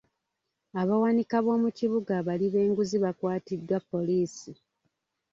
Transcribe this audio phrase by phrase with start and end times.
[0.81, 4.51] Abawanika b'omu kibuga abali b'enguzi bakwatiddwa poliisi.